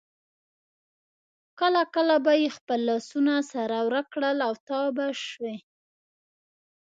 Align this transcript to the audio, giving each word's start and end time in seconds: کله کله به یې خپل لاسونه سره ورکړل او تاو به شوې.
کله 1.59 1.81
کله 1.95 2.15
به 2.25 2.33
یې 2.41 2.49
خپل 2.57 2.79
لاسونه 2.89 3.33
سره 3.51 3.77
ورکړل 3.87 4.37
او 4.47 4.53
تاو 4.67 4.85
به 4.97 5.07
شوې. 5.25 5.55